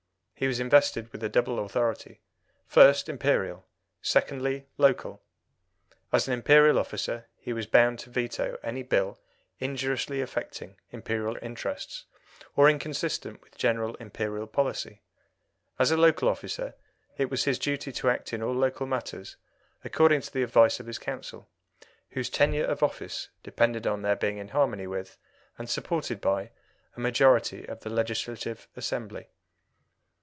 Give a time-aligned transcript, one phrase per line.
[0.33, 2.19] He was invested with a double authority
[2.65, 3.67] first, Imperial;
[4.01, 5.21] secondly, Local.
[6.11, 9.19] As an Imperial officer, he was bound to veto any Bill
[9.59, 12.05] injuriously affecting Imperial interests
[12.55, 15.03] or inconsistent with general Imperial policy;
[15.77, 16.73] as a Local officer,
[17.17, 19.35] it was his duty to act in all local matters
[19.83, 21.47] according to the advice of his Council,
[22.09, 25.19] whose tenure of office depended on their being in harmony with,
[25.59, 26.49] and supported by,
[26.97, 29.27] a majority of the Legislative Assembly.